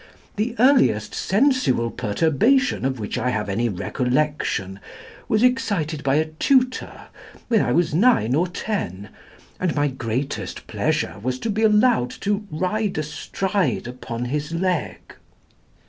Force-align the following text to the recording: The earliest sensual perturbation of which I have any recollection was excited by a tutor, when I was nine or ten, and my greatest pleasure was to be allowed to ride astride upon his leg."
The 0.35 0.55
earliest 0.57 1.13
sensual 1.13 1.91
perturbation 1.91 2.85
of 2.85 2.99
which 2.99 3.19
I 3.19 3.29
have 3.29 3.47
any 3.47 3.69
recollection 3.69 4.79
was 5.29 5.43
excited 5.43 6.03
by 6.03 6.15
a 6.15 6.25
tutor, 6.25 7.03
when 7.49 7.61
I 7.61 7.71
was 7.71 7.93
nine 7.93 8.33
or 8.33 8.47
ten, 8.47 9.09
and 9.59 9.75
my 9.75 9.89
greatest 9.89 10.65
pleasure 10.65 11.17
was 11.21 11.37
to 11.41 11.51
be 11.51 11.61
allowed 11.61 12.09
to 12.21 12.47
ride 12.49 12.97
astride 12.97 13.85
upon 13.87 14.25
his 14.25 14.51
leg." 14.51 14.97